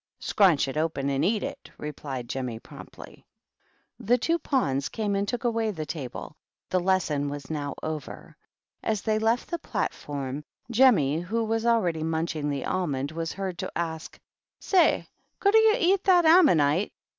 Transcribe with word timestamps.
"Scraunch 0.19 0.67
it 0.67 0.77
open 0.77 1.11
and 1.11 1.23
eat 1.23 1.43
it," 1.43 1.69
replied 1.77 2.27
Jemmy 2.27 2.57
promptly. 2.57 3.23
The 3.99 4.17
two 4.17 4.39
pawns 4.39 4.89
came 4.89 5.13
and 5.15 5.27
took 5.27 5.43
away 5.43 5.69
the 5.69 5.85
table 5.85 6.35
the 6.71 6.79
lesson 6.79 7.29
was 7.29 7.51
now 7.51 7.75
over. 7.83 8.35
As 8.81 9.03
they 9.03 9.19
left 9.19 9.51
the 9.51 9.59
platforr 9.59 10.43
Jemmy, 10.71 11.19
who 11.21 11.43
was 11.43 11.67
already 11.67 12.01
munching 12.01 12.49
the 12.49 12.65
almond, 12.65 13.11
wa 13.11 13.25
heard 13.35 13.59
to 13.59 13.71
ask," 13.77 14.19
Say, 14.59 15.07
could 15.39 15.53
yer 15.53 15.75
eat 15.77 16.03
that 16.05 16.25
ammonite 16.25 16.93